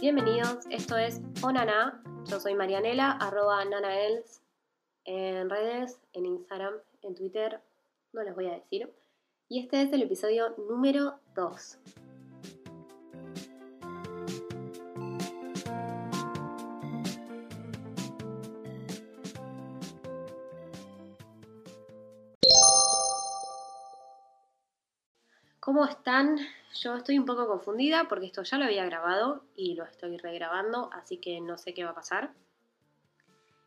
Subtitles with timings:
[0.00, 2.00] Bienvenidos, esto es Onana.
[2.24, 4.42] Yo soy Marianela, arroba nanaels
[5.04, 7.60] en redes, en Instagram, en Twitter,
[8.12, 8.92] no les voy a decir.
[9.48, 11.78] Y este es el episodio número 2.
[25.58, 26.38] ¿Cómo están?
[26.74, 30.90] Yo estoy un poco confundida porque esto ya lo había grabado y lo estoy regrabando,
[30.92, 32.32] así que no sé qué va a pasar.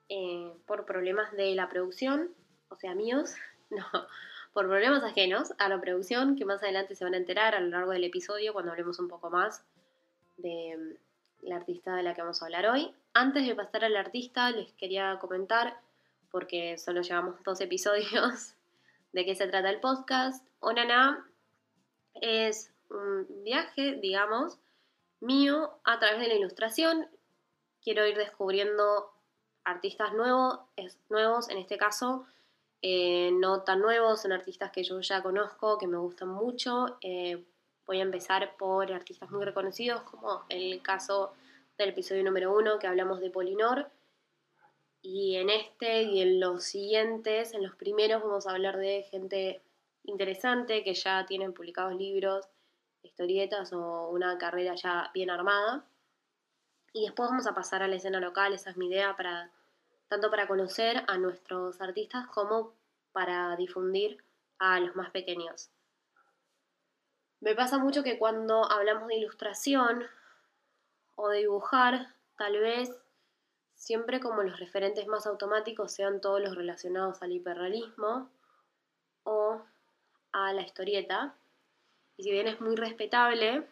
[0.10, 2.34] Eh, por problemas de la producción,
[2.70, 3.36] o sea, míos,
[3.70, 3.86] no,
[4.54, 7.68] por problemas ajenos a la producción, que más adelante se van a enterar a lo
[7.68, 9.66] largo del episodio cuando hablemos un poco más
[10.38, 12.96] de mm, la artista de la que vamos a hablar hoy.
[13.14, 15.78] Antes de pasar al artista, les quería comentar,
[16.32, 18.56] porque solo llevamos dos episodios,
[19.14, 20.48] de qué se trata el podcast.
[20.60, 21.28] Onana
[22.16, 24.60] es un viaje, digamos,
[25.20, 27.08] mío a través de la ilustración.
[27.82, 29.12] Quiero ir descubriendo
[29.64, 30.60] artistas nuevos,
[31.10, 32.26] nuevos en este caso,
[32.82, 36.98] eh, no tan nuevos, son artistas que yo ya conozco, que me gustan mucho.
[37.02, 37.46] Eh,
[37.86, 41.34] voy a empezar por artistas muy reconocidos, como el caso
[41.78, 43.90] del episodio número uno, que hablamos de Polinor.
[45.02, 49.62] Y en este y en los siguientes, en los primeros, vamos a hablar de gente
[50.04, 52.48] interesante, que ya tienen publicados libros,
[53.04, 55.86] historietas o una carrera ya bien armada.
[56.94, 59.52] Y después vamos a pasar a la escena local, esa es mi idea, para,
[60.08, 62.74] tanto para conocer a nuestros artistas como
[63.12, 64.24] para difundir
[64.60, 65.70] a los más pequeños.
[67.40, 70.06] Me pasa mucho que cuando hablamos de ilustración
[71.16, 72.96] o de dibujar, tal vez
[73.76, 78.30] siempre como los referentes más automáticos sean todos los relacionados al hiperrealismo
[79.24, 79.62] o
[80.32, 81.36] a la historieta.
[82.18, 83.68] Y si bien es muy respetable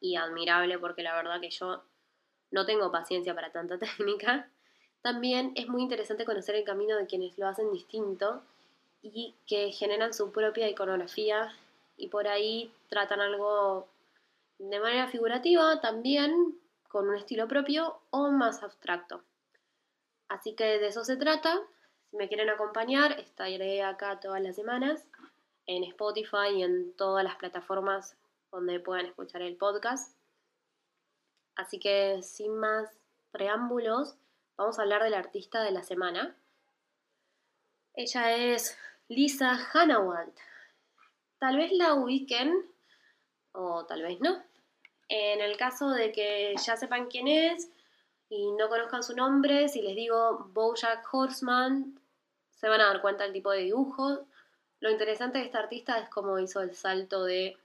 [0.00, 1.82] y admirable, porque la verdad que yo
[2.50, 4.48] no tengo paciencia para tanta técnica,
[5.02, 8.42] también es muy interesante conocer el camino de quienes lo hacen distinto
[9.02, 11.54] y que generan su propia iconografía
[11.96, 13.86] y por ahí tratan algo
[14.58, 19.22] de manera figurativa también, con un estilo propio o más abstracto.
[20.28, 21.60] Así que de eso se trata.
[22.10, 25.06] Si me quieren acompañar, estaré acá todas las semanas
[25.66, 28.16] en Spotify y en todas las plataformas
[28.50, 30.16] donde puedan escuchar el podcast.
[31.56, 32.90] Así que sin más
[33.32, 34.16] preámbulos,
[34.56, 36.36] vamos a hablar del artista de la semana.
[37.94, 38.78] Ella es
[39.08, 40.36] Lisa Hannawalt.
[41.38, 42.54] Tal vez la ubiquen
[43.52, 44.42] o tal vez no.
[45.08, 47.70] En el caso de que ya sepan quién es
[48.28, 52.00] y no conozcan su nombre, si les digo Bojack Horseman,
[52.50, 54.20] se van a dar cuenta del tipo de dibujos
[54.80, 57.56] lo interesante de esta artista es cómo hizo el salto de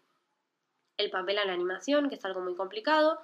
[0.98, 3.20] el papel a la animación, que es algo muy complicado.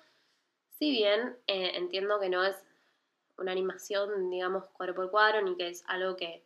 [0.77, 2.55] Si bien eh, entiendo que no es
[3.37, 6.43] una animación, digamos, cuadro por cuadro, ni que es algo que,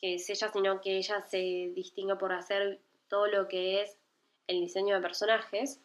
[0.00, 3.96] es ella, sino que ella se distingue por hacer todo lo que es
[4.46, 5.80] el diseño de personajes.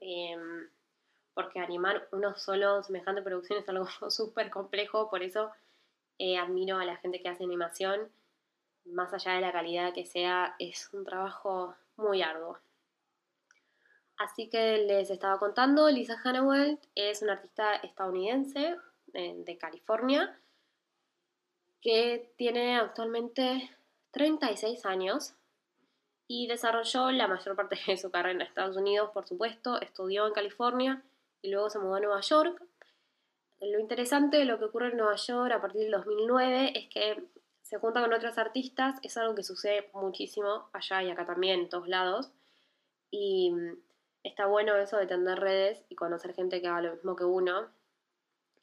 [0.00, 0.68] Em,
[1.32, 5.50] porque animar uno solo, semejante producción, es algo súper complejo, por eso
[6.18, 8.10] eh, admiro a la gente que hace animación
[8.86, 12.58] más allá de la calidad que sea, es un trabajo muy arduo.
[14.18, 18.76] Así que les estaba contando, Lisa Hannawalt es una artista estadounidense
[19.08, 20.38] de, California
[21.80, 23.70] que tiene actualmente
[24.10, 25.34] 36 años
[26.26, 30.32] y desarrolló la mayor parte de su carrera en Estados Unidos, por supuesto, estudió en
[30.32, 31.02] California
[31.42, 32.62] y luego se mudó a Nueva York.
[33.60, 37.24] Lo interesante de lo que ocurre en Nueva York a partir del 2009 es que
[37.68, 41.68] se junta con otros artistas, es algo que sucede muchísimo allá y acá también, en
[41.68, 42.30] todos lados.
[43.10, 43.76] Y mm,
[44.22, 47.68] está bueno eso de tener redes y conocer gente que haga lo mismo que uno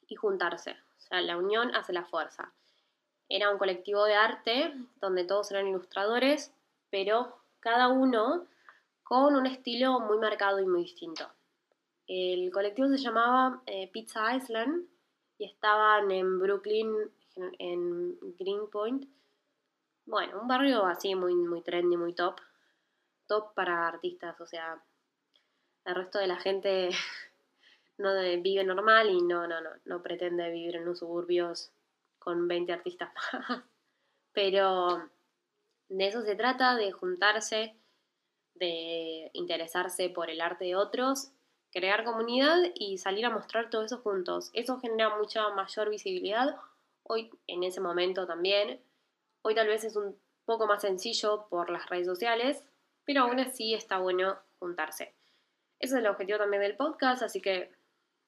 [0.08, 0.70] y juntarse.
[0.96, 2.54] O sea, la unión hace la fuerza.
[3.28, 6.54] Era un colectivo de arte donde todos eran ilustradores,
[6.88, 8.46] pero cada uno
[9.02, 11.30] con un estilo muy marcado y muy distinto.
[12.06, 14.86] El colectivo se llamaba eh, Pizza Island
[15.36, 16.90] y estaban en Brooklyn,
[17.36, 19.08] en Greenpoint.
[20.06, 22.40] Bueno, un barrio así muy, muy trendy, muy top.
[23.26, 24.82] Top para artistas, o sea,
[25.84, 26.90] el resto de la gente
[27.98, 28.10] no
[28.42, 31.72] vive normal y no, no, no, no pretende vivir en los suburbios
[32.18, 33.10] con 20 artistas.
[34.32, 35.10] Pero
[35.88, 37.76] de eso se trata, de juntarse,
[38.54, 41.30] de interesarse por el arte de otros,
[41.70, 44.50] crear comunidad y salir a mostrar todo eso juntos.
[44.52, 46.56] Eso genera mucha mayor visibilidad
[47.06, 48.80] Hoy, en ese momento también,
[49.42, 52.64] hoy tal vez es un poco más sencillo por las redes sociales,
[53.04, 55.14] pero aún así está bueno juntarse.
[55.78, 57.70] Ese es el objetivo también del podcast, así que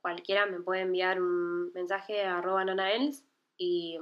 [0.03, 3.25] cualquiera me puede enviar un mensaje a nanaels
[3.57, 3.99] y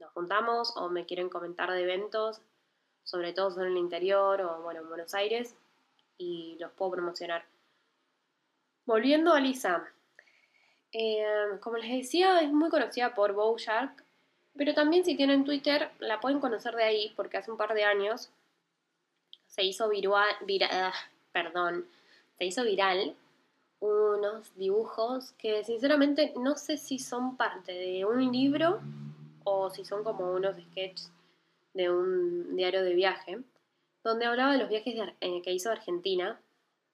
[0.00, 2.42] nos juntamos o me quieren comentar de eventos,
[3.04, 5.56] sobre todo en el interior o bueno, en Buenos Aires,
[6.18, 7.46] y los puedo promocionar.
[8.86, 9.93] Volviendo a Lisa,
[10.96, 14.04] eh, como les decía, es muy conocida por Bojack,
[14.56, 17.82] pero también si tienen Twitter la pueden conocer de ahí porque hace un par de
[17.82, 18.30] años
[19.48, 20.30] se hizo viral,
[20.70, 20.94] ah,
[21.32, 21.88] perdón,
[22.38, 23.16] se hizo viral
[23.80, 28.80] unos dibujos que sinceramente no sé si son parte de un libro
[29.42, 31.10] o si son como unos sketches
[31.72, 33.40] de un diario de viaje,
[34.04, 36.40] donde hablaba de los viajes eh, que hizo Argentina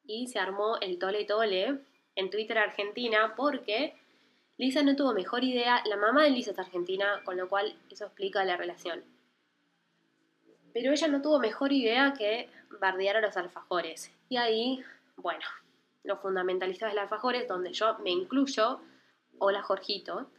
[0.06, 1.80] y se armó el tole tole
[2.20, 3.94] en Twitter Argentina porque
[4.58, 8.04] Lisa no tuvo mejor idea, la mamá de Lisa es argentina, con lo cual eso
[8.04, 9.02] explica la relación.
[10.72, 14.12] Pero ella no tuvo mejor idea que bardear a los alfajores.
[14.28, 14.84] Y ahí,
[15.16, 15.44] bueno,
[16.04, 18.80] los fundamentalistas de los alfajores, donde yo me incluyo,
[19.38, 20.30] hola Jorgito,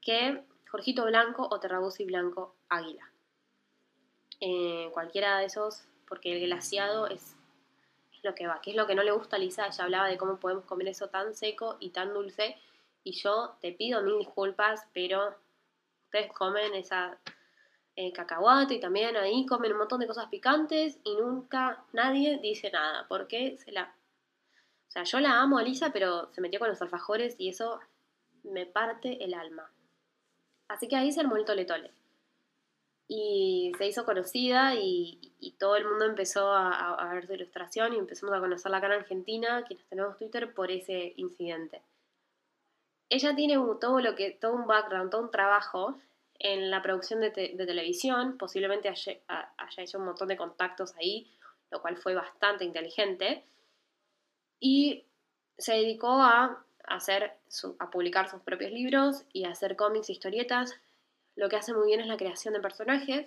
[0.00, 3.10] que Jorgito Blanco o Terrabuzzi Blanco Águila.
[4.40, 7.35] Eh, cualquiera de esos, porque el glaciado es,
[8.26, 9.66] lo que va, que es lo que no le gusta a Lisa.
[9.66, 12.56] Ella hablaba de cómo podemos comer eso tan seco y tan dulce.
[13.02, 15.34] Y yo te pido mil disculpas, pero
[16.04, 17.18] ustedes comen esa
[17.94, 22.70] eh, cacahuate y también ahí comen un montón de cosas picantes y nunca nadie dice
[22.70, 23.94] nada, porque se la...
[24.88, 27.80] O sea, yo la amo a Lisa, pero se metió con los alfajores y eso
[28.42, 29.70] me parte el alma.
[30.68, 31.90] Así que ahí se armó el tole tole.
[33.08, 38.34] Y se hizo conocida y, todo el mundo empezó a, ver su ilustración y empezamos
[38.34, 41.82] a conocerla acá en Argentina, quienes tenemos Twitter, por ese incidente.
[43.08, 45.96] Ella tiene todo lo que, todo un background, todo un trabajo
[46.38, 49.20] en la producción de, televisión, posiblemente haya,
[49.78, 51.30] hecho un montón de contactos ahí,
[51.70, 53.44] lo cual fue bastante inteligente,
[54.60, 55.04] y
[55.56, 57.32] se dedicó a, hacer
[57.78, 60.74] a publicar sus propios libros y a hacer cómics, historietas.
[61.36, 63.26] Lo que hace muy bien es la creación de personajes.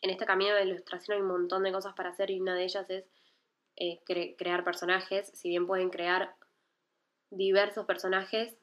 [0.00, 2.64] En este camino de ilustración hay un montón de cosas para hacer y una de
[2.64, 3.04] ellas es
[3.76, 4.00] eh,
[4.38, 5.30] crear personajes.
[5.34, 6.34] Si bien pueden crear
[7.30, 8.56] diversos personajes,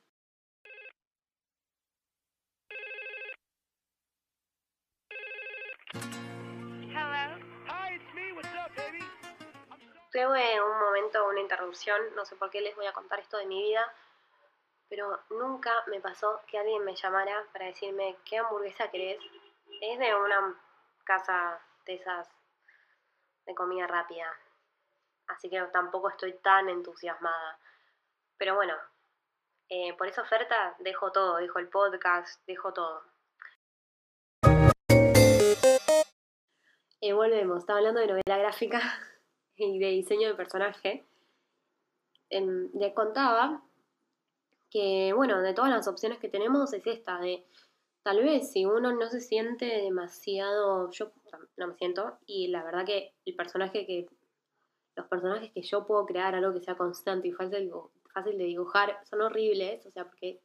[10.12, 13.46] Tuve un momento, una interrupción, no sé por qué les voy a contar esto de
[13.46, 13.82] mi vida,
[14.92, 19.22] pero nunca me pasó que alguien me llamara para decirme qué hamburguesa querés.
[19.80, 20.54] Es de una
[21.06, 22.28] casa de esas
[23.46, 24.28] de comida rápida,
[25.28, 27.58] así que tampoco estoy tan entusiasmada.
[28.38, 28.76] Pero bueno,
[29.70, 33.02] eh, por esa oferta dejo todo, dejo el podcast, dejo todo.
[37.00, 38.82] Y volvemos, estaba hablando de novela gráfica
[39.56, 41.06] y de diseño de personaje,
[42.30, 43.64] em, le contaba
[44.72, 47.46] que, bueno, de todas las opciones que tenemos es esta, de
[48.04, 51.12] tal vez si uno no se siente demasiado, yo
[51.58, 54.08] no me siento, y la verdad que el personaje que,
[54.96, 57.72] los personajes que yo puedo crear, algo que sea constante y fácil,
[58.14, 60.42] fácil de dibujar, son horribles, o sea, porque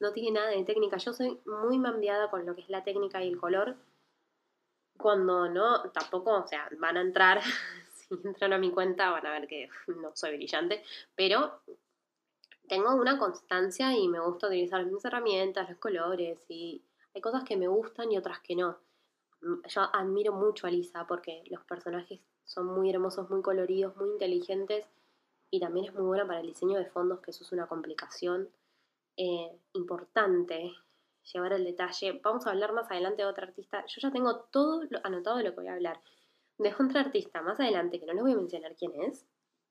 [0.00, 0.96] no tiene nada de técnica.
[0.96, 3.76] Yo soy muy mambiada con lo que es la técnica y el color.
[4.98, 7.40] Cuando no, tampoco, o sea, van a entrar
[7.94, 10.82] si entran a mi cuenta van a ver que no soy brillante,
[11.14, 11.62] pero
[12.72, 16.82] tengo una constancia y me gusta utilizar mis herramientas, los colores y
[17.14, 18.78] hay cosas que me gustan y otras que no.
[19.68, 24.88] Yo admiro mucho a Lisa porque los personajes son muy hermosos, muy coloridos, muy inteligentes
[25.50, 28.48] y también es muy buena para el diseño de fondos, que eso es una complicación
[29.18, 30.72] eh, importante,
[31.30, 32.22] llevar el detalle.
[32.24, 33.84] Vamos a hablar más adelante de otra artista.
[33.84, 36.00] Yo ya tengo todo anotado de lo que voy a hablar
[36.56, 39.26] de otra artista más adelante, que no les voy a mencionar quién es,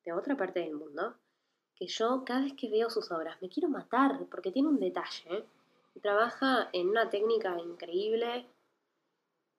[0.05, 1.15] de otra parte del mundo,
[1.81, 5.45] que yo cada vez que veo sus obras me quiero matar porque tiene un detalle
[5.95, 8.45] y trabaja en una técnica increíble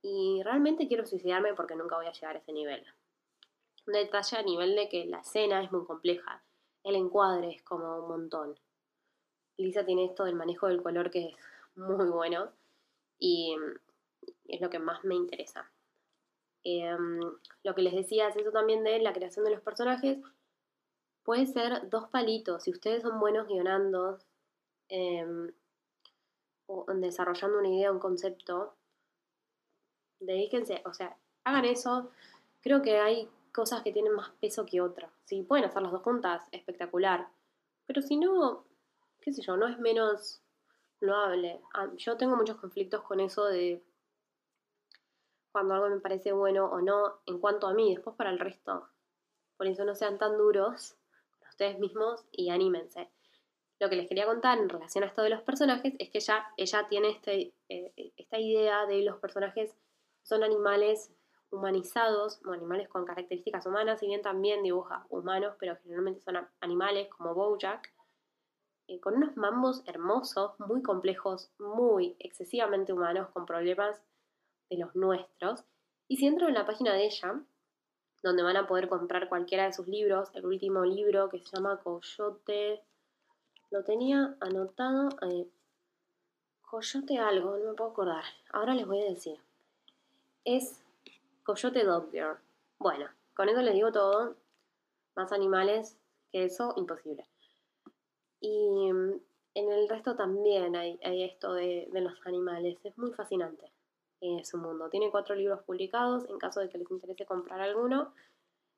[0.02, 2.86] y realmente quiero suicidarme porque nunca voy a llegar a ese nivel.
[3.88, 6.44] Un detalle a nivel de que la escena es muy compleja,
[6.84, 8.56] el encuadre es como un montón.
[9.56, 11.36] Lisa tiene esto del manejo del color que es
[11.74, 12.52] muy bueno
[13.18, 13.56] y
[14.46, 15.68] es lo que más me interesa.
[16.62, 17.18] Em,
[17.64, 20.18] lo que les decía es eso también de la creación de los personajes.
[21.24, 22.64] Puede ser dos palitos.
[22.64, 24.18] Si ustedes son buenos guionando
[24.88, 25.52] em,
[26.66, 28.74] o desarrollando una idea, un concepto,
[30.20, 32.10] dedíquense, o sea, hagan eso.
[32.60, 35.12] Creo que hay cosas que tienen más peso que otras.
[35.24, 37.28] Si pueden hacer las dos juntas, espectacular.
[37.86, 38.64] Pero si no,
[39.20, 40.42] qué sé yo, no es menos
[41.00, 41.60] loable.
[41.74, 43.82] Ah, yo tengo muchos conflictos con eso de
[45.52, 48.88] cuando algo me parece bueno o no en cuanto a mí, después para el resto.
[49.56, 50.96] por eso no sean tan duros
[51.52, 53.08] ustedes mismos y anímense.
[53.78, 56.46] Lo que les quería contar en relación a esto de los personajes es que ella,
[56.56, 59.76] ella tiene este, eh, esta idea de los personajes
[60.22, 61.12] son animales
[61.50, 67.08] humanizados, o animales con características humanas, si bien también dibuja humanos, pero generalmente son animales
[67.10, 67.92] como Bojack,
[68.88, 74.00] eh, con unos mambos hermosos, muy complejos, muy excesivamente humanos, con problemas
[74.70, 75.64] de los nuestros.
[76.08, 77.42] Y si entro en la página de ella,
[78.22, 81.80] donde van a poder comprar cualquiera de sus libros, el último libro que se llama
[81.82, 82.82] Coyote
[83.70, 85.08] lo tenía anotado.
[85.22, 85.48] Eh,
[86.60, 88.24] coyote algo, no me puedo acordar.
[88.52, 89.38] Ahora les voy a decir.
[90.44, 90.80] Es
[91.42, 92.10] Coyote Dog.
[92.78, 94.36] Bueno, con eso les digo todo.
[95.16, 95.96] Más animales
[96.30, 97.26] que eso, imposible.
[98.40, 99.20] Y mm,
[99.54, 102.78] en el resto también hay, esto de, los animales.
[102.84, 103.71] Es muy fascinante
[104.44, 104.88] su mundo.
[104.88, 108.12] Tiene cuatro libros publicados en caso de que les interese comprar alguno.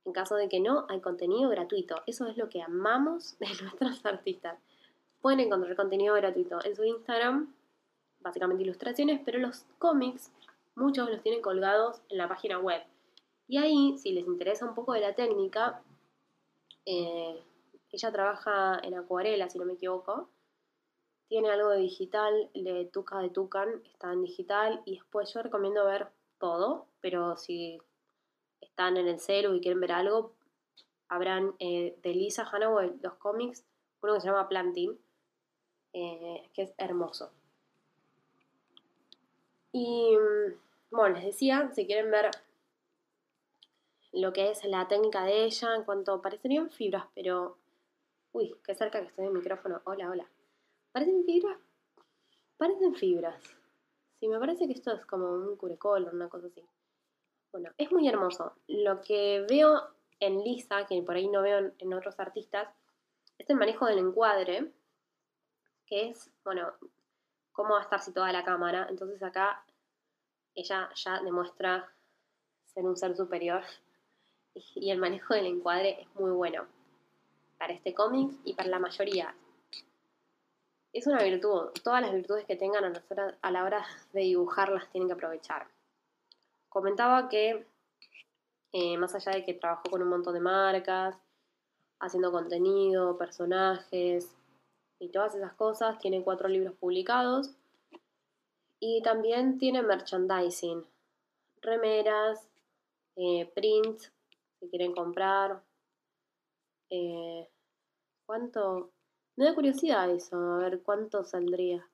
[0.04, 2.02] En caso de que no, hay contenido gratuito.
[2.06, 4.58] Eso es lo que amamos de nuestros artistas.
[5.20, 7.54] Pueden encontrar contenido gratuito en su Instagram,
[8.20, 10.30] básicamente ilustraciones, pero los cómics,
[10.74, 12.82] muchos los tienen colgados en la página web.
[13.46, 15.82] Y ahí, si les interesa un poco de la técnica,
[16.84, 17.42] eh,
[17.90, 20.28] ella trabaja en acuarela, si no me equivoco.
[21.28, 24.82] Tiene algo de digital, de Tuca de Tucan, está en digital.
[24.84, 27.80] Y después yo recomiendo ver todo, pero si
[28.60, 30.32] están en el celu y quieren ver algo,
[31.08, 33.64] habrán eh, de Lisa Hanaway los cómics,
[34.02, 34.98] uno que se llama Planting,
[35.92, 37.32] eh, que es hermoso.
[39.72, 42.30] Y mm, bueno, les decía, si quieren ver
[44.12, 47.56] lo que es la técnica de ella, en cuanto parecerían fibras, pero...
[48.32, 49.80] Uy, qué cerca que estoy del micrófono.
[49.84, 50.28] Hola, hola.
[50.94, 51.58] ¿Parecen fibras?
[52.56, 53.42] Parecen fibras.
[54.20, 56.64] Sí, me parece que esto es como un curecol o una cosa así.
[57.50, 58.52] Bueno, es muy hermoso.
[58.68, 59.88] Lo que veo
[60.20, 62.68] en Lisa, que por ahí no veo en otros artistas,
[63.36, 64.72] es el manejo del encuadre
[65.84, 66.72] que es, bueno,
[67.50, 68.86] cómo va a estar situada la cámara.
[68.88, 69.66] Entonces acá
[70.54, 71.92] ella ya demuestra
[72.66, 73.64] ser un ser superior
[74.76, 76.68] y el manejo del encuadre es muy bueno
[77.58, 79.34] para este cómic y para la mayoría.
[80.94, 82.94] Es una virtud, todas las virtudes que tengan
[83.42, 85.66] a la hora de dibujarlas tienen que aprovechar.
[86.68, 87.66] Comentaba que
[88.72, 91.16] eh, más allá de que trabajó con un montón de marcas,
[91.98, 94.34] haciendo contenido, personajes,
[95.00, 95.98] y todas esas cosas.
[95.98, 97.50] Tiene cuatro libros publicados.
[98.80, 100.86] Y también tiene merchandising,
[101.60, 102.48] remeras,
[103.16, 104.12] eh, prints,
[104.60, 105.62] si quieren comprar.
[106.90, 107.48] Eh,
[108.26, 108.93] ¿Cuánto?
[109.36, 111.88] Me da curiosidad eso, a ver cuánto saldría.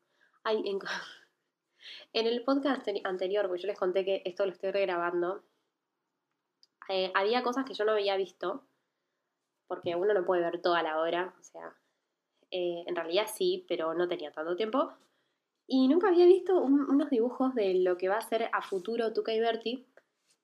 [0.45, 0.79] Ay, en,
[2.13, 5.43] el podcast anterior, porque yo les conté que esto lo estoy regrabando,
[6.89, 8.65] eh, había cosas que yo no había visto,
[9.69, 11.75] porque uno no puede ver toda la hora, o sea,
[12.51, 14.93] eh, en realidad sí, pero no tenía tanto tiempo.
[15.67, 19.33] Y nunca había visto unos dibujos de lo que va a ser a futuro Tuca
[19.33, 19.87] y Bertie,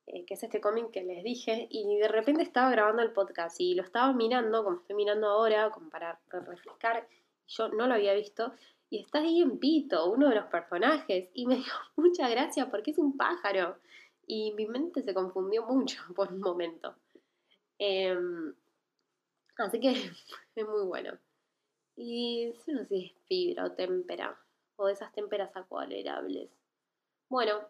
[0.06, 3.60] eh, que es este cómic que les dije, y de repente estaba grabando el podcast
[3.60, 7.08] y lo estaba mirando, como estoy mirando ahora, como para refrescar,
[7.48, 8.52] yo no lo había visto,
[8.88, 12.92] y está ahí en Pito, uno de los personajes, y me dio mucha gracia porque
[12.92, 13.78] es un pájaro,
[14.26, 16.94] y mi mente se confundió mucho por un momento.
[17.78, 18.54] Em,
[19.58, 19.90] así que
[20.54, 21.18] es muy bueno.
[21.96, 24.38] Y no sé si es fibra o témpera,
[24.76, 26.50] o de esas témperas acuarelables.
[27.28, 27.68] Bueno,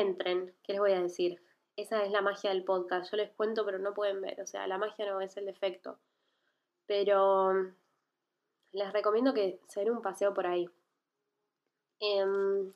[0.00, 1.42] entren, ¿qué les voy a decir?
[1.76, 3.10] Esa es la magia del podcast.
[3.10, 4.40] Yo les cuento, pero no pueden ver.
[4.40, 5.98] O sea, la magia no es el defecto.
[6.86, 7.52] Pero
[8.72, 10.68] les recomiendo que se den un paseo por ahí.
[12.00, 12.72] Em,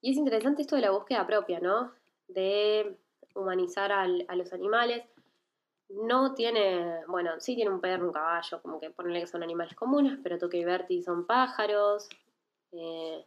[0.00, 1.92] y es interesante esto de la búsqueda propia, ¿no?
[2.28, 2.96] De
[3.34, 5.04] humanizar a los animales.
[5.88, 9.74] No tiene, bueno, sí tiene un perro, un caballo, como que ponerle que son animales
[9.74, 12.08] comunes, pero Toque y Bertie son pájaros.
[12.72, 13.26] Eh,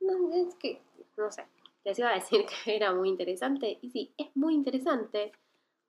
[0.00, 0.82] es que,
[1.16, 1.46] no sé,
[1.84, 5.32] les iba a decir que era muy interesante, y sí, es muy interesante.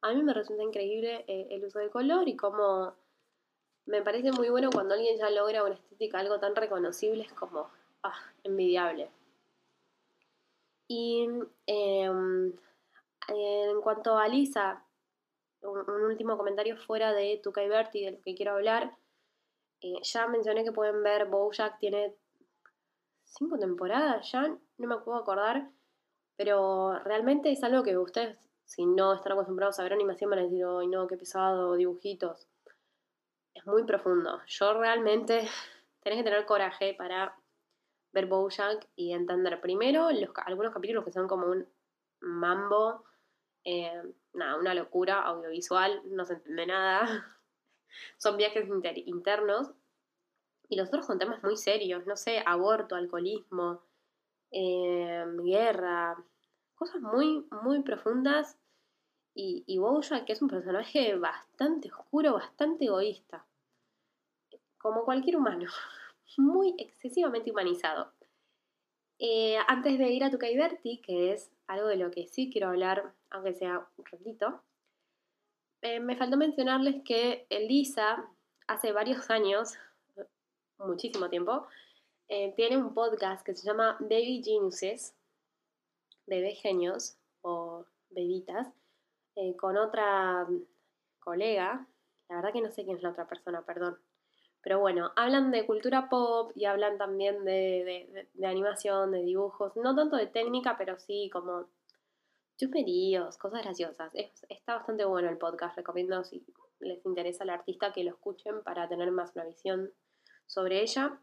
[0.01, 2.93] A mí me resulta increíble eh, el uso del color y cómo
[3.85, 7.69] me parece muy bueno cuando alguien ya logra una estética algo tan reconocible, es como,
[8.03, 9.09] ah, envidiable.
[10.87, 11.27] Y
[11.65, 12.53] em,
[13.27, 14.83] en cuanto a Lisa,
[15.61, 18.95] un, último comentario fuera de Tuca y Bertie, de lo que quiero hablar.
[19.81, 22.15] Eh, ya mencioné que pueden ver, Bojack tiene
[23.23, 24.47] cinco temporadas ya,
[24.77, 25.69] no me puedo acordar,
[26.37, 30.43] pero realmente es algo que ustedes, si no están acostumbrados a ver animación, van a
[30.43, 32.47] decir, no, qué pesado, dibujitos.
[33.53, 34.41] Es muy profundo.
[34.47, 35.47] Yo realmente
[36.03, 37.35] tenés que tener coraje para
[38.11, 41.67] ver Bojack y entender primero los, algunos capítulos que son como un
[42.21, 43.03] mambo.
[43.63, 44.01] Eh,
[44.33, 47.31] nada, una locura audiovisual, no se entiende nada.
[48.17, 48.67] Son viajes
[49.05, 49.71] internos.
[50.67, 53.81] Y los otros con temas muy serios, no sé, aborto, alcoholismo,
[54.55, 56.17] em, guerra,
[56.75, 58.57] cosas muy, muy profundas.
[59.33, 59.79] Y, y
[60.25, 63.45] que es un personaje bastante oscuro, bastante egoísta.
[64.77, 65.69] Como cualquier humano.
[66.37, 68.11] Muy excesivamente humanizado.
[69.19, 73.13] Eh, antes de ir a Tuca que es algo de lo que sí quiero hablar,
[73.29, 74.61] aunque sea un ratito,
[75.81, 78.25] eh, me faltó mencionarles que Elisa,
[78.67, 79.77] hace varios años,
[80.77, 81.67] muchísimo tiempo,
[82.27, 85.15] eh, tiene un podcast que se llama Baby Geniuses,
[86.25, 88.67] Bebé Genios o Bebitas,
[89.57, 90.47] con otra
[91.19, 91.85] colega,
[92.29, 93.99] la verdad que no sé quién es la otra persona, perdón,
[94.65, 100.15] pero bueno, hablan de cultura pop y hablan también de, animación, de dibujos, no tanto
[100.15, 101.69] de técnica, pero sí como
[102.57, 104.11] chusmeríos, cosas graciosas.
[104.49, 106.43] está bastante bueno el podcast, recomiendo si
[106.79, 109.93] les interesa el artista que lo escuchen para tener más una visión
[110.47, 111.19] sobre ella.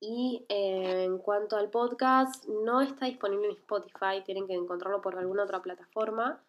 [0.00, 5.16] Y eh, en cuanto al podcast, no está disponible en Spotify, tienen que encontrarlo por
[5.18, 6.42] alguna otra plataforma.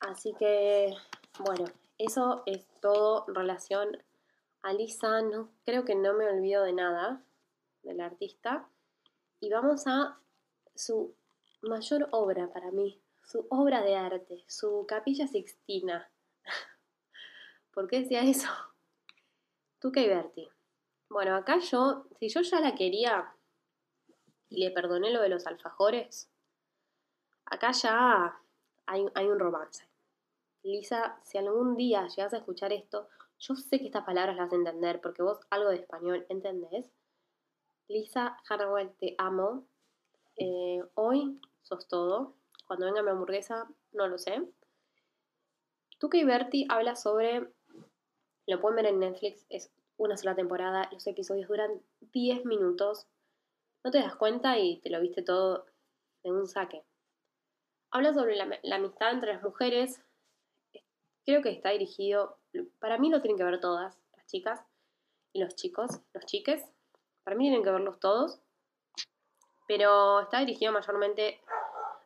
[0.00, 0.94] Así que,
[1.38, 1.64] bueno,
[1.98, 3.98] eso es todo en relación
[4.62, 7.22] Alisa, no, creo que no me olvido de nada
[7.82, 8.68] del artista.
[9.38, 10.18] Y vamos a
[10.74, 11.14] su
[11.62, 16.10] mayor obra para mí, su obra de arte, su capilla sixtina.
[17.72, 18.48] ¿Por qué decía eso?
[19.78, 20.48] Tuca y Berti.
[21.08, 23.32] Bueno, acá yo, si yo ya la quería
[24.48, 26.30] y le perdoné lo de los alfajores,
[27.44, 28.40] acá ya
[28.86, 29.88] hay, un romance.
[30.62, 33.08] Lisa, si algún día llegas a escuchar esto,
[33.38, 36.90] yo sé que estas palabras las vas entender porque vos algo de español entendés.
[37.88, 39.64] Lisa Harwell, te amo.
[40.36, 42.34] Eh, hoy sos todo.
[42.66, 44.42] Cuando venga mi hamburguesa, no lo sé.
[45.98, 47.52] Tuca y Berti habla sobre.
[48.46, 50.88] Lo pueden ver en Netflix, es una sola temporada.
[50.92, 51.82] Los episodios duran
[52.12, 53.06] 10 minutos.
[53.84, 55.66] No te das cuenta y te lo viste todo
[56.22, 56.84] en un saque.
[57.90, 60.02] Habla sobre la amistad entre las mujeres.
[61.24, 62.38] Creo que está dirigido
[62.78, 64.64] para mí lo tienen que ver todas, las chicas
[65.32, 66.64] y los chicos, los chiques.
[67.24, 68.40] Para mí tienen que verlos todos.
[69.66, 71.40] Pero está dirigido mayormente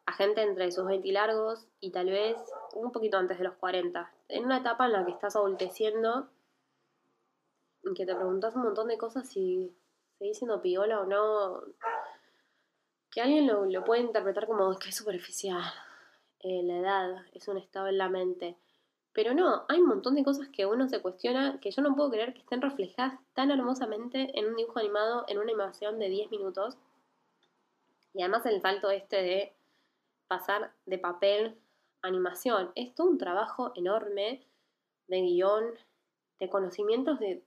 [0.07, 2.37] a gente entre sus 20 largos y tal vez
[2.75, 4.11] un poquito antes de los 40.
[4.29, 6.29] En una etapa en la que estás adulteciendo,
[7.95, 9.75] que te preguntas un montón de cosas si
[10.19, 11.63] seguís siendo piola o no.
[13.11, 15.63] Que alguien lo, puede interpretar como que es superficial.
[16.41, 18.57] Eh, la edad es un estado en la mente.
[19.13, 22.11] Pero no, hay un montón de cosas que uno se cuestiona que yo no puedo
[22.11, 26.31] creer que estén reflejadas tan hermosamente en un dibujo animado, en una animación de 10
[26.31, 26.77] minutos.
[28.15, 29.53] Y además el salto este de
[30.29, 31.59] pasar de papel
[32.03, 32.71] a animación.
[32.77, 34.47] Es todo un trabajo enorme
[35.09, 35.65] de guion,
[36.39, 37.43] de conocimientos de,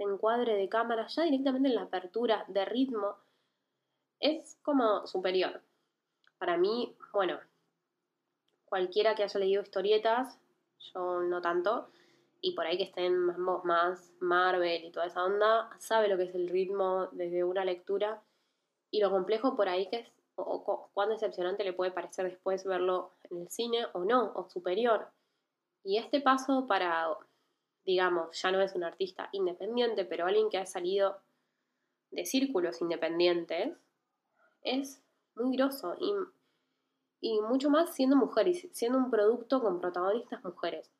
[0.00, 3.16] de encuadre de cámara, ya directamente en la apertura, de ritmo.
[4.18, 5.62] Es como superior.
[6.38, 7.38] Para mí, bueno,
[8.64, 10.38] cualquiera que haya leído historietas
[10.94, 11.88] yo no tanto,
[12.40, 16.24] y por ahí que estén más, más Marvel y toda esa onda, sabe lo que
[16.24, 18.22] es el ritmo desde una lectura
[18.90, 23.12] y lo complejo por ahí que es, o, cuán decepcionante le puede parecer después verlo
[23.24, 25.08] en el cine o no, o superior.
[25.84, 27.08] Y este paso para,
[27.90, 31.20] digamos, ya no es un artista independiente, pero alguien que ha salido
[32.10, 33.76] de círculos independientes,
[34.62, 35.02] es
[35.34, 36.12] muy groso y
[37.20, 40.90] y mucho más siendo mujeres, siendo un producto con protagonistas mujeres.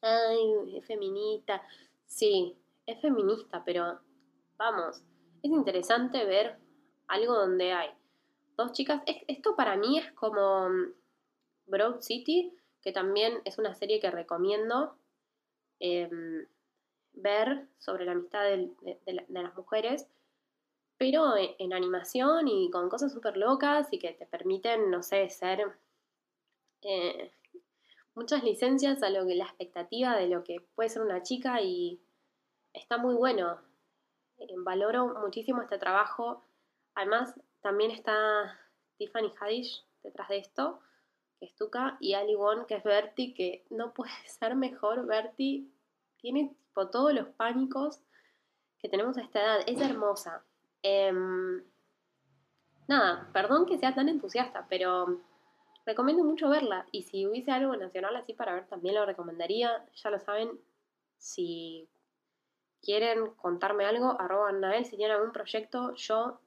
[0.00, 1.62] Ay, es feminista.
[2.06, 4.00] Sí, es feminista, pero
[4.56, 5.02] vamos,
[5.42, 6.58] es interesante ver
[7.08, 7.90] algo donde hay
[8.56, 9.02] dos chicas.
[9.06, 10.92] Esto para mí es como mm,
[11.66, 14.96] Broad City, que también es una serie que recomiendo
[15.80, 16.46] em,
[17.12, 20.08] ver sobre la amistad de las mujeres
[20.98, 25.60] pero en, animación y con cosas súper locas y que te permiten, no sé, ser
[26.82, 27.32] eh,
[28.14, 32.02] muchas licencias a lo la expectativa de lo que puede ser una chica y
[32.72, 33.60] está muy bueno.
[34.38, 36.44] Eh, valoro muchísimo este trabajo.
[36.96, 38.58] Además, también está
[38.96, 40.80] Tiffany Haddish detrás de esto,
[41.38, 45.06] que es Tuca, y Ali Won, que es Bertie, que no puede ser mejor.
[45.06, 45.68] Bertie
[46.18, 48.00] tiene tipo todos los pánicos
[48.78, 49.60] que tenemos a esta edad.
[49.66, 50.44] Es hermosa.
[50.82, 51.62] Em,
[52.86, 55.20] nada, perdón que sea tan entusiasta, pero
[55.86, 56.86] recomiendo mucho verla.
[56.92, 59.84] Y si hubiese algo nacional así para ver, también lo recomendaría.
[59.94, 60.60] Ya lo saben,
[61.18, 61.88] si
[62.82, 66.40] quieren contarme algo, arroba Nael, si tienen algún proyecto, yo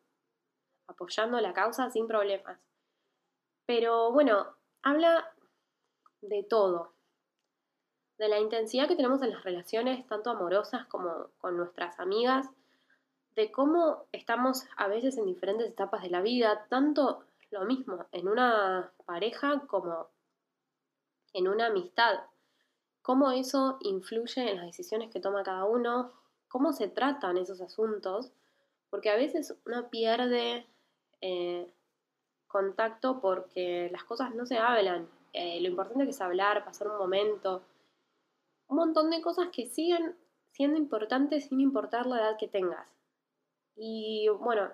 [0.88, 2.60] apoyando la causa sin problemas.
[3.66, 5.34] Pero bueno, habla
[6.22, 6.94] de todo,
[8.18, 12.48] de la intensidad que tenemos en las relaciones, tanto amorosas como con nuestras amigas,
[13.36, 18.28] de cómo estamos a veces en diferentes etapas de la vida, tanto lo mismo en
[18.28, 20.08] una pareja como
[21.34, 22.20] en una amistad,
[23.02, 26.12] cómo eso influye en las decisiones que toma cada uno,
[26.48, 28.32] cómo se tratan esos asuntos,
[28.90, 30.68] porque a veces uno pierde
[31.22, 31.74] eh,
[32.52, 35.08] contacto porque las cosas no se hablan.
[35.34, 37.64] Eh, lo importante es hablar, pasar un momento,
[38.68, 40.16] un montón de cosas que siguen
[40.52, 42.88] siendo importantes sin importar la edad que tengas.
[43.76, 44.70] Y bueno,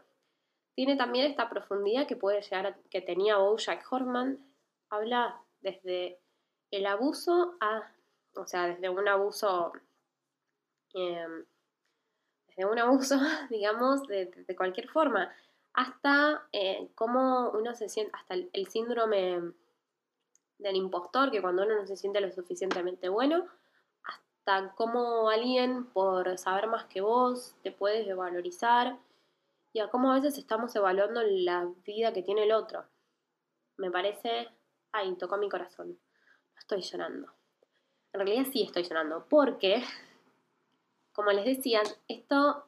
[0.76, 4.40] tiene también esta profundidad que puede llegar a, que tenía Bojack Horman.
[4.90, 6.20] Habla desde
[6.72, 7.92] el abuso a,
[8.36, 9.72] o sea, desde un abuso,
[10.94, 11.46] em,
[12.48, 13.16] desde un abuso,
[13.50, 15.34] digamos, de, cualquier forma,
[15.78, 19.54] hasta eh, cómo uno se siente, hasta el, síndrome
[20.58, 23.46] del impostor, que cuando uno no se siente lo suficientemente bueno,
[24.04, 28.98] hasta cómo alguien, por saber más que vos, te puedes valorizar
[29.72, 32.84] y a cómo a veces estamos evaluando la vida que tiene el otro.
[33.78, 34.50] Me parece,
[34.92, 35.98] ay, tocó mi corazón
[36.58, 37.32] estoy llorando.
[38.12, 39.84] En realidad sí estoy llorando, porque,
[41.13, 42.66] como les decía, esto,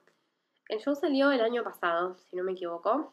[0.69, 3.11] el show salió el año pasado, si no me equivoco.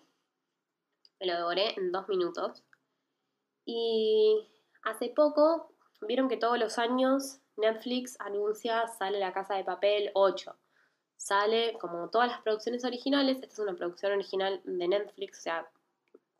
[1.19, 2.63] Me lo devoré en dos minutos.
[3.65, 4.47] Y
[4.83, 10.55] hace poco, vieron que todos los años Netflix anuncia, sale La Casa de Papel 8.
[11.17, 15.71] Sale, como todas las producciones originales, esta es una producción original de Netflix, o sea,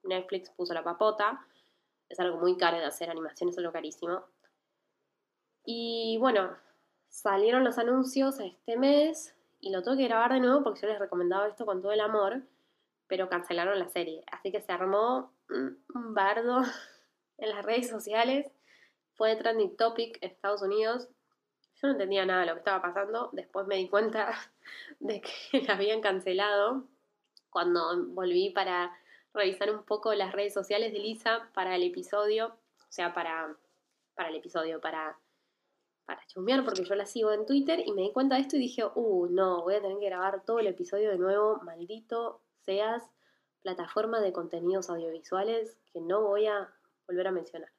[0.03, 1.47] Netflix puso la papota.
[2.11, 4.23] Es algo muy caro de hacer, animación es algo carísimo.
[5.65, 6.57] Y bueno,
[7.09, 10.99] salieron los anuncios este mes y lo tuve que grabar de nuevo porque yo les
[10.99, 12.43] recomendaba esto con todo el amor,
[13.07, 14.25] pero cancelaron la serie.
[14.31, 16.63] Así que se armó un bardo
[17.39, 18.51] en las redes sociales.
[19.15, 21.09] Fue trending topic en Estados Unidos.
[21.77, 23.31] Yo no entendía nada de lo que estaba pasando.
[23.33, 24.33] Después me di cuenta
[25.01, 26.85] de que la habían cancelado
[27.51, 28.93] cuando volví para
[29.33, 32.57] revisar un poco las redes sociales de Lisa para el episodio.
[32.81, 33.55] O sea, para,
[34.15, 35.19] para el episodio, para
[36.07, 38.61] para chumbear porque yo la sigo en Twitter y me di cuenta de esto y
[38.61, 43.03] dije, uh, no, voy a tener que grabar todo el episodio de nuevo, maldito seas
[43.63, 46.73] plataforma de contenidos audiovisuales que no voy a
[47.09, 47.71] volver a mencionar.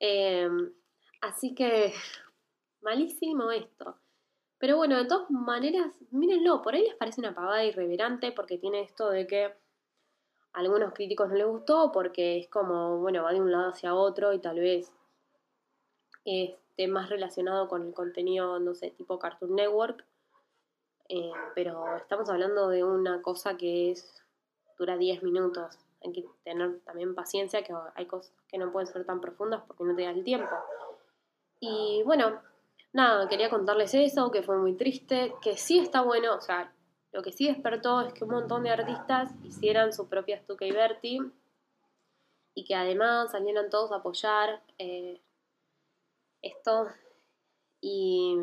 [0.00, 0.72] Em,
[1.20, 1.92] así que,
[2.80, 3.98] malísimo esto.
[4.58, 8.80] Pero bueno, de todas maneras, mírenlo, por ahí les parece una pavada irreverente porque tiene
[8.80, 9.54] esto de que a
[10.54, 14.32] algunos críticos no les gustó porque es como, bueno, va de un lado hacia otro
[14.32, 14.92] y tal vez
[16.72, 20.04] esté más relacionado con el contenido, no sé, tipo Cartoon Network.
[21.08, 24.22] Eh, pero estamos hablando de una cosa que es
[24.78, 25.78] dura 10 minutos.
[26.02, 29.84] Hay que tener también paciencia, que hay cosas que no pueden ser tan profundas porque
[29.84, 30.54] no te da el tiempo.
[31.60, 32.40] Y bueno,
[32.92, 36.72] nada, quería contarles eso, que fue muy triste, que sí está bueno, o sea,
[37.12, 40.72] lo que sí despertó es que un montón de artistas hicieran su propia Stuka y
[40.72, 41.20] Bertie
[42.54, 44.62] y que además salieran todos a apoyar.
[44.78, 45.20] Eh,
[46.42, 46.88] esto.
[47.80, 48.36] Y,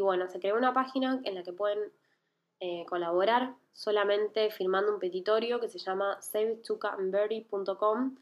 [0.00, 1.92] bueno, se creó una página en la que pueden
[2.60, 8.16] eh, colaborar solamente firmando un petitorio que se llama savetucaandberry.com.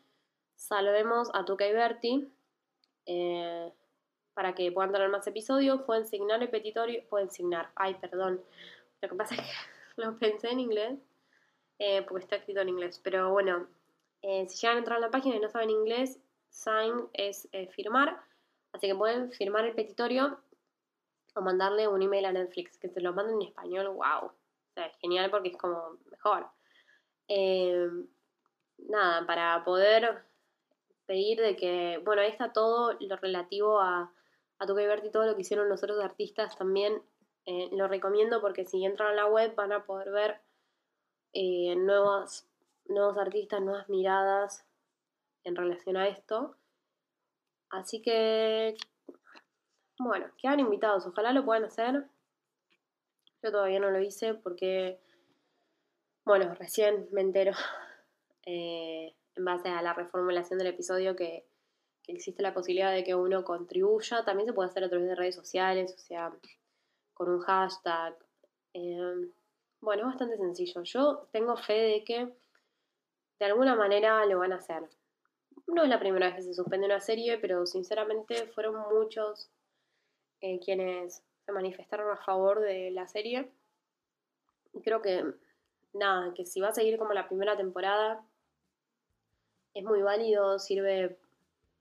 [0.57, 2.29] Salvemos a Tuca y Bertie.
[3.07, 3.73] Eh,
[4.35, 8.41] para que puedan tener más episodios, pueden signar el petitorio, pueden signar, ay, perdón,
[9.01, 9.47] lo que pasa es que
[9.97, 11.01] lo pensé en inglés,
[11.81, 13.67] eh, porque está escrito en inglés, pero bueno,
[14.23, 18.23] si llegan a entrar a la página y no saben inglés, sign es firmar,
[18.79, 20.39] Así que pueden firmar el petitorio
[21.35, 24.27] o mandarle un email a Netflix, que se lo manden en español, wow.
[24.27, 26.47] O sea, es genial porque es como mejor.
[27.27, 28.07] Em,
[28.79, 30.23] nada, para poder
[31.07, 34.13] pedir de que, bueno, ahí está todo lo relativo a,
[34.61, 37.03] a tu y todo lo que hicieron los otros artistas también.
[37.47, 40.41] Eh, lo recomiendo porque si entran a la web van a poder ver
[41.33, 42.47] eh, nuevos,
[42.87, 44.65] nuevos artistas, nuevas miradas
[45.43, 46.55] en relación a esto.
[47.71, 48.77] Así que,
[49.99, 52.07] bueno, quedan invitados, ojalá lo puedan hacer.
[53.43, 54.99] Yo todavía no lo hice porque,
[56.25, 57.53] bueno, recién me entero
[58.47, 61.47] eh, en base a la reformulación del episodio que,
[62.11, 64.25] existe la posibilidad de que uno contribuya.
[64.25, 66.33] También se puede hacer a través de redes sociales, o sea,
[67.13, 68.17] con un hashtag.
[68.73, 69.31] Eh,
[69.83, 70.83] bueno, es bastante sencillo.
[70.85, 72.35] Yo tengo fe de que
[73.39, 74.89] de alguna manera lo van a hacer.
[75.69, 79.51] No es la primera vez que se suspende una serie, pero sinceramente fueron muchos
[80.41, 83.53] eh, quienes se manifestaron a favor de la serie.
[84.73, 85.25] Y creo que,
[85.93, 88.25] nada, que si va a seguir como la primera temporada,
[89.75, 91.19] es muy válido, sirve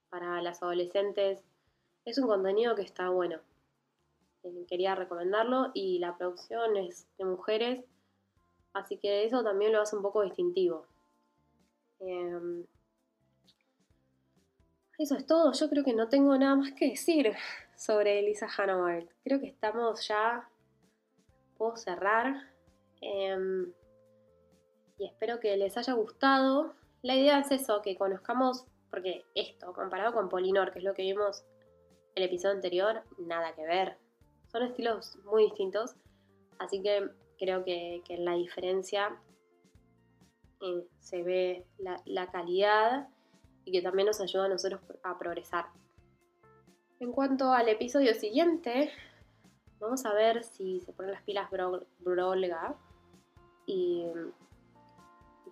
[0.10, 1.44] para las adolescentes.
[2.04, 3.40] Es un contenido que está bueno.
[4.44, 7.86] Eh, quería recomendarlo y la producción es de mujeres,
[8.74, 10.86] así que eso también lo hace un poco distintivo.
[12.00, 12.66] Em,
[14.98, 17.34] eso es todo, yo creo que no tengo nada más que decir
[17.76, 19.06] sobre Elisa Hanaward.
[19.24, 20.50] Creo que estamos ya,
[21.58, 22.52] puedo cerrar.
[23.02, 23.72] Em,
[24.98, 26.74] y espero que les haya gustado.
[27.04, 31.04] La idea es eso, que conozcamos, porque esto, comparado con Polinor, que es lo que
[31.04, 31.46] vimos
[32.16, 33.98] el episodio anterior, nada que ver.
[34.52, 35.96] Son estilos muy distintos,
[36.58, 39.16] así que creo que, la diferencia
[40.62, 43.08] eh, se ve la, calidad
[43.68, 45.66] y que también nos ayuda a nosotros a progresar.
[47.02, 48.92] En cuanto al episodio siguiente,
[49.78, 51.50] vamos a ver si se ponen las pilas
[52.00, 52.76] Brolga
[53.66, 54.06] y,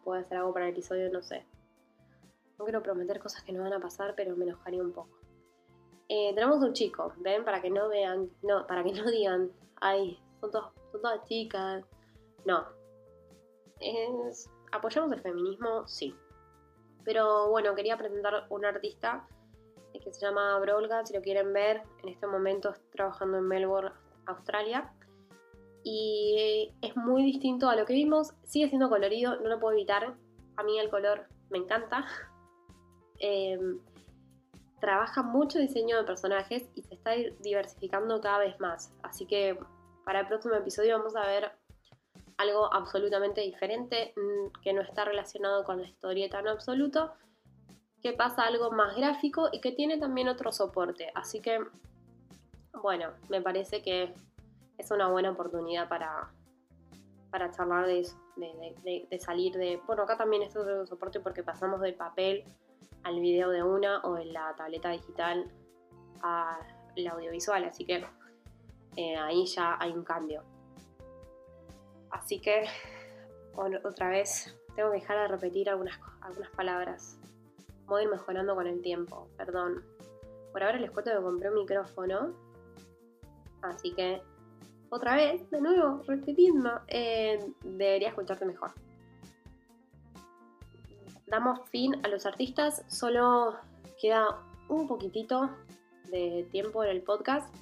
[0.06, 1.45] puede hacer algo para el episodio, no sé.
[2.58, 5.19] No quiero prometer cosas que no van a pasar, pero me enojaría un poco.
[6.08, 7.43] Eh, tenemos un chico, ¿ven?
[7.43, 9.51] Para que no vean, no, para que no digan,
[9.82, 11.84] ay, son, son todas chicas.
[12.45, 12.65] No.
[13.82, 15.86] Es, ¿Apoyamos el feminismo?
[15.86, 16.15] Sí.
[17.06, 19.28] Pero bueno, quería presentar un artista
[20.04, 21.84] que se llama Brolga, si lo quieren ver.
[22.04, 23.91] En este momento estoy trabajando en Melbourne,
[24.26, 24.91] Australia.
[25.84, 28.34] Y es muy distinto a lo que vimos.
[28.44, 30.15] Sigue siendo colorido, no lo puedo evitar.
[30.58, 32.06] A mí el color me encanta.
[33.20, 33.58] Eh,
[34.82, 38.94] trabaja mucho diseño de personajes y se está diversificando cada vez más.
[39.04, 39.58] Así que
[40.04, 41.54] para el próximo episodio vamos a ver
[42.38, 47.13] algo absolutamente diferente, mm, que no está relacionado con la historieta en absoluto,
[48.02, 51.12] que pasa algo más gráfico y que tiene también otro soporte.
[51.15, 51.60] Así que,
[52.82, 54.13] bueno, me parece que
[54.78, 56.30] es una buena oportunidad para,
[57.32, 59.82] para charlar de eso, de, salir de...
[59.88, 62.43] Bueno, acá también es otro soporte porque pasamos del papel
[63.04, 65.50] al video de una o en la tableta digital
[66.21, 68.06] al audiovisual, así que
[68.98, 70.43] eh, ahí ya hay un cambio.
[72.15, 72.65] Así que
[73.56, 77.17] otra vez tengo que dejar de repetir algunas, algunas palabras.
[77.86, 79.84] Voy a ir mejorando con el tiempo, perdón.
[80.51, 82.34] Por ahora les cuento que compré un micrófono.
[83.62, 84.21] Así que
[84.89, 88.71] otra vez, de nuevo, repitiendo, eh, debería escucharte mejor
[91.28, 93.56] damos fin a los artistas, solo
[93.99, 95.49] queda un poquitito
[96.10, 97.54] de tiempo en el podcast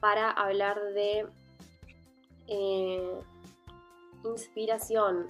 [0.00, 1.26] para hablar de
[2.46, 3.18] eh,
[4.24, 5.26] inspiración.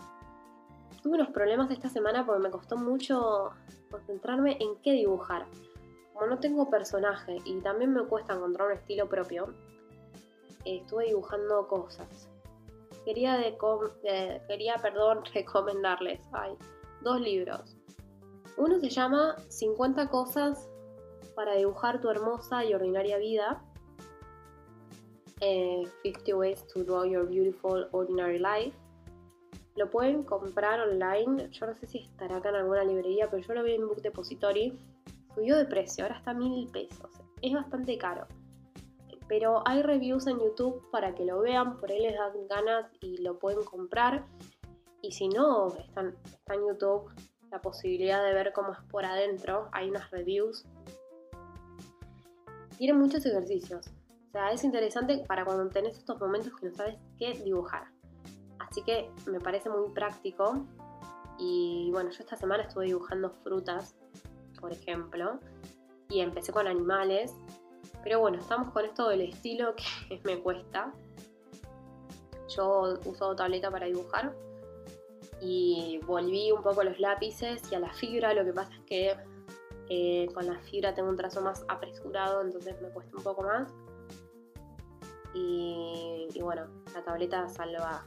[1.02, 3.50] Tuve unos problemas esta semana porque me costó mucho
[3.90, 5.46] concentrarme en qué dibujar.
[6.12, 9.52] Como no tengo personaje y también me cuesta encontrar un estilo propio,
[10.64, 12.28] estuve dibujando cosas.
[13.04, 13.56] Quería, de,
[14.48, 16.20] quería perdón, recomendarles.
[16.32, 16.56] Ay,
[17.02, 17.76] dos libros.
[18.56, 20.68] Uno se llama 50 cosas
[21.34, 23.62] para dibujar tu hermosa y ordinaria vida.
[25.40, 28.76] 50 eh, Ways to Draw Your Beautiful Ordinary Life.
[29.76, 31.50] Lo pueden comprar online.
[31.50, 34.02] Yo no sé si estará acá en alguna librería, pero yo lo vi en Book
[34.02, 34.78] Depository.
[35.34, 37.10] Subió de precio, ahora está a mil pesos.
[37.42, 38.26] Es bastante caro.
[39.26, 43.20] Pero hay reviews en YouTube para que lo vean, por ahí les dan ganas y
[43.22, 44.26] lo pueden comprar.
[45.02, 47.10] Y si no, está, en YouTube
[47.50, 49.68] la posibilidad de ver cómo es por adentro.
[49.72, 50.66] Hay unas reviews.
[52.78, 53.86] Tiene muchos ejercicios.
[54.28, 57.93] O sea, es interesante para cuando tenés estos momentos que no sabes qué dibujar.
[58.74, 60.66] Así que me parece muy práctico.
[61.38, 63.94] Y bueno, yo esta semana estuve dibujando frutas,
[64.60, 65.38] por ejemplo.
[66.08, 67.36] Y empecé con animales.
[68.02, 69.76] Pero bueno, estamos con esto del estilo
[70.08, 70.92] que me cuesta.
[72.48, 74.34] Yo uso tableta para dibujar
[75.40, 78.34] y volví un poco a los lápices y a la fibra.
[78.34, 79.16] Lo que pasa es que
[79.88, 83.72] eh, con la fibra tengo un trazo más apresurado, entonces me cuesta un poco más.
[85.32, 88.04] Y, bueno, la tableta salva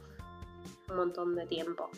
[0.90, 1.90] un montón de tiempo.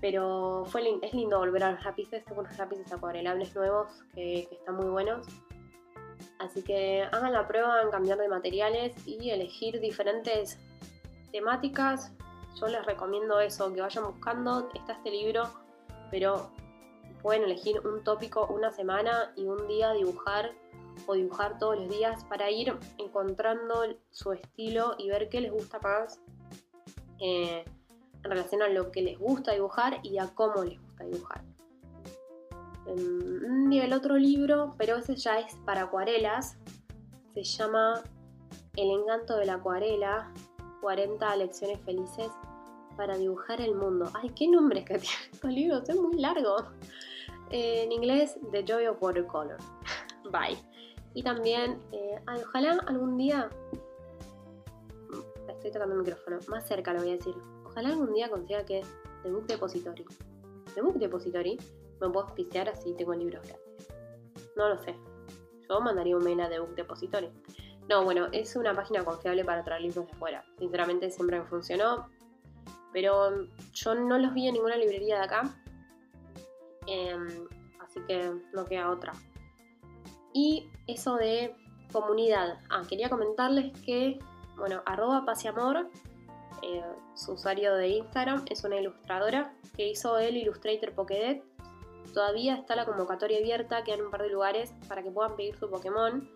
[0.00, 4.76] Pero fue, es lindo volver a los lápices, tengo unos lápices acuarelables nuevos que, están
[4.76, 5.26] muy buenos.
[6.38, 10.58] Así que hagan la prueba en cambiar de materiales y elegir diferentes
[11.30, 12.12] temáticas
[12.60, 14.68] yo les recomiendo eso, que vayan buscando.
[14.74, 15.44] Está este libro,
[16.10, 16.50] pero
[17.22, 20.52] pueden elegir un tópico una semana y un día dibujar
[21.06, 25.78] o dibujar todos los días para ir encontrando su estilo y ver qué les gusta
[25.80, 26.20] más
[27.20, 27.64] eh,
[28.24, 31.42] en relación a lo que les gusta dibujar y a cómo les gusta dibujar.
[33.70, 36.56] y el otro libro, pero ese ya es para acuarelas,
[37.32, 38.02] se llama
[38.76, 40.32] El encanto de la acuarela
[40.82, 42.28] 40 lecciones felices
[42.96, 44.10] para dibujar el mundo.
[44.14, 46.56] Ay, qué nombres que tienen estos libros, es muy largo.
[47.50, 49.56] eh, en inglés The Joy of Watercolor.
[50.32, 50.58] Bye.
[51.14, 53.50] Y también, eh, ojalá algún día,
[55.10, 57.34] mm, estoy tocando el micrófono, más cerca lo voy a decir,
[57.72, 58.86] ojalá algún día consiga que es
[59.22, 60.04] The Book Depository.
[60.74, 61.58] The Book Depository
[62.00, 63.88] me puedo auspiciar así tengo libros gratis.
[64.56, 64.94] No lo sé.
[65.68, 67.30] Yo mandaría un mail a The Book Depository.
[67.88, 70.44] No, bueno, es una página confiable para traer libros de afuera.
[70.58, 72.08] Sinceramente siempre me funcionó.
[72.92, 75.54] Pero yo no los vi en ninguna librería de acá.
[76.86, 77.48] Em,
[77.80, 79.12] así que no queda otra.
[80.34, 81.54] Y eso de
[81.92, 82.58] comunidad.
[82.70, 84.18] Ah, quería comentarles que,
[84.56, 85.88] bueno, arroba pasiamor,
[86.62, 86.82] eh,
[87.14, 91.44] su usuario de Instagram, es una ilustradora que hizo el Illustrator Pokédex.
[92.14, 95.68] Todavía está la convocatoria abierta, quedan un par de lugares para que puedan pedir su
[95.68, 96.28] Pokémon.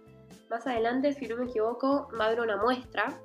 [0.50, 3.20] Más adelante, si no me equivoco, va a haber una muestra.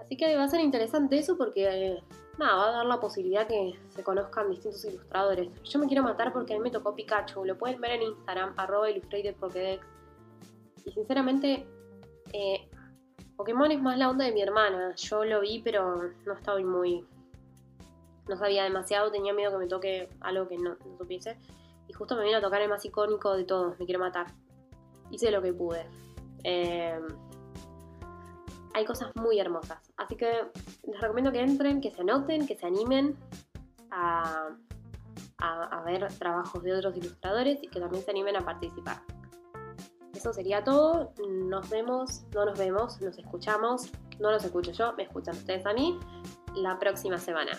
[0.00, 2.02] Así que va a ser interesante eso porque
[2.38, 5.48] nada, va a dar la posibilidad que se conozcan distintos ilustradores.
[5.62, 8.54] Yo me quiero matar porque a mí me tocó Pikachu, lo pueden ver en Instagram,
[8.56, 8.88] arroba
[9.38, 9.86] Pokédex.
[10.84, 11.66] Y sinceramente,
[12.32, 12.68] eh,
[13.40, 14.94] Pokémon es más la onda de mi hermana.
[14.96, 17.06] Yo lo vi, pero no estaba muy.
[18.28, 21.38] No sabía demasiado, tenía miedo que me toque algo que no, supiese.
[21.88, 24.26] Y justo me vino a tocar el más icónico de todos, me quiero matar
[25.10, 25.86] hice lo que pude.
[26.44, 27.06] Em,
[28.74, 29.80] hay cosas muy hermosas.
[29.96, 30.50] Así que
[30.86, 33.16] les recomiendo que entren, que se anoten, que se animen
[33.90, 34.50] a,
[35.86, 39.00] ver trabajos de otros ilustradores y que también se animen a participar.
[40.20, 41.14] Eso sería todo.
[41.30, 43.90] Nos vemos, no nos vemos, nos escuchamos.
[44.18, 45.98] No los escucho yo, me escuchan ustedes a mí
[46.56, 47.52] la próxima semana.